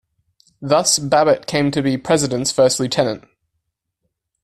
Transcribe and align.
Thus, 0.63 0.97
Babbitt 0.97 1.45
came 1.45 1.69
to 1.69 1.83
be 1.83 1.95
"President"s 1.95 2.51
first 2.51 2.79
lieutenant. 2.79 3.25